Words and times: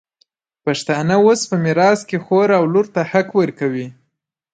پښتانه 0.63 1.15
اوس 1.25 1.41
په 1.49 1.55
میراث 1.63 1.99
کي 2.09 2.17
خور 2.25 2.47
او 2.57 2.63
لور 2.73 2.85
ته 2.93 3.01
حق 3.11 3.27
ورکوي. 3.39 3.87